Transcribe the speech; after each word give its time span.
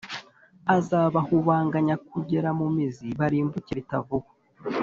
azabahubanganya 0.75 1.95
kugera 2.09 2.49
mu 2.59 2.67
mizi, 2.75 3.07
barimbuke 3.19 3.71
bitavugwa, 3.79 4.31